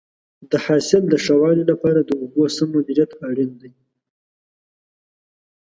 د 0.49 0.51
حاصل 0.65 1.03
د 1.09 1.13
ښه 1.23 1.35
والي 1.41 1.63
لپاره 1.71 1.99
د 2.03 2.09
اوبو 2.21 2.43
سم 2.55 2.67
مدیریت 2.75 3.11
اړین 3.27 3.51
دی. 3.61 3.71